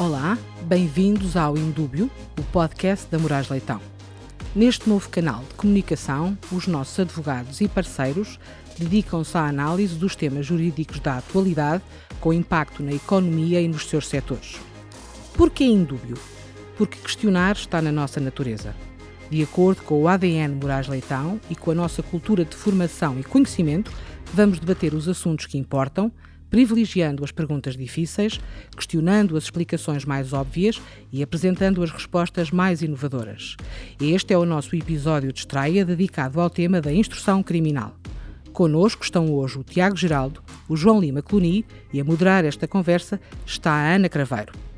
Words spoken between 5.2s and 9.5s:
de comunicação, os nossos advogados e parceiros dedicam-se à